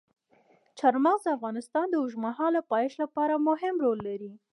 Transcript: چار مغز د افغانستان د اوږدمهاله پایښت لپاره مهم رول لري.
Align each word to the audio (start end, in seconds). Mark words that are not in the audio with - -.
چار 0.79 0.95
مغز 1.05 1.21
د 1.23 1.27
افغانستان 1.37 1.85
د 1.89 1.95
اوږدمهاله 2.01 2.61
پایښت 2.71 2.97
لپاره 3.03 3.43
مهم 3.47 3.75
رول 3.85 3.99
لري. 4.07 4.31